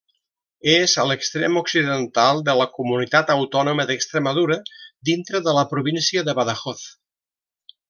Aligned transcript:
És 0.75 0.93
a 1.01 1.03
l'extrem 1.09 1.59
occidental 1.61 2.41
de 2.47 2.55
la 2.61 2.67
Comunitat 2.77 3.29
Autònoma 3.35 3.87
d'Extremadura, 3.91 4.57
dintre 5.11 5.43
de 5.49 5.57
la 5.61 5.67
província 5.75 6.25
de 6.31 6.37
Badajoz. 6.43 6.85